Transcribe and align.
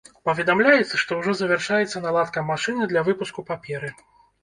Паведамляецца, 0.27 0.99
што 1.01 1.19
ўжо 1.19 1.35
завяршаецца 1.43 2.03
наладка 2.07 2.47
машыны 2.51 2.83
для 2.91 3.09
выпуску 3.13 3.49
паперы. 3.55 3.97